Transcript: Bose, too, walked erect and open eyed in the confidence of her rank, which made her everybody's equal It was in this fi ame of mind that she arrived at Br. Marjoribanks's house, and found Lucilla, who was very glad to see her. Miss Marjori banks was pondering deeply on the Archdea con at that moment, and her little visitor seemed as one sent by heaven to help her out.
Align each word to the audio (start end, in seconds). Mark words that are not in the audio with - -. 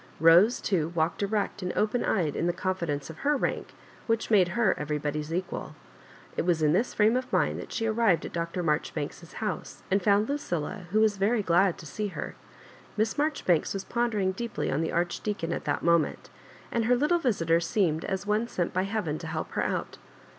Bose, 0.19 0.59
too, 0.59 0.91
walked 0.95 1.21
erect 1.21 1.61
and 1.61 1.71
open 1.75 2.03
eyed 2.03 2.35
in 2.35 2.47
the 2.47 2.53
confidence 2.53 3.11
of 3.11 3.17
her 3.19 3.37
rank, 3.37 3.71
which 4.07 4.31
made 4.31 4.47
her 4.57 4.73
everybody's 4.75 5.31
equal 5.31 5.75
It 6.35 6.41
was 6.41 6.63
in 6.63 6.73
this 6.73 6.95
fi 6.95 7.03
ame 7.03 7.15
of 7.15 7.31
mind 7.31 7.59
that 7.59 7.71
she 7.71 7.85
arrived 7.85 8.25
at 8.25 8.33
Br. 8.33 8.61
Marjoribanks's 8.63 9.33
house, 9.33 9.83
and 9.91 10.01
found 10.01 10.27
Lucilla, 10.27 10.87
who 10.89 11.01
was 11.01 11.17
very 11.17 11.43
glad 11.43 11.77
to 11.77 11.85
see 11.85 12.07
her. 12.07 12.33
Miss 12.97 13.13
Marjori 13.13 13.45
banks 13.45 13.75
was 13.75 13.83
pondering 13.83 14.31
deeply 14.31 14.71
on 14.71 14.81
the 14.81 14.89
Archdea 14.91 15.37
con 15.37 15.51
at 15.53 15.65
that 15.65 15.83
moment, 15.83 16.31
and 16.71 16.85
her 16.85 16.95
little 16.95 17.19
visitor 17.19 17.59
seemed 17.59 18.03
as 18.05 18.25
one 18.25 18.47
sent 18.47 18.73
by 18.73 18.85
heaven 18.85 19.19
to 19.19 19.27
help 19.27 19.51
her 19.51 19.61
out. 19.63 19.99